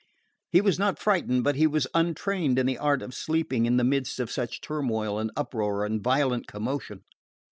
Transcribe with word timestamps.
He 0.49 0.61
was 0.61 0.79
not 0.79 0.97
frightened, 0.97 1.43
but 1.43 1.55
he 1.57 1.67
was 1.67 1.85
untrained 1.93 2.57
in 2.57 2.65
the 2.65 2.79
art 2.79 3.03
of 3.03 3.13
sleeping 3.13 3.67
in 3.67 3.77
the 3.77 3.83
midst 3.83 4.19
of 4.19 4.31
such 4.31 4.59
turmoil 4.59 5.19
and 5.19 5.29
uproar 5.37 5.85
and 5.85 6.01
violent 6.01 6.47
commotion. 6.47 7.03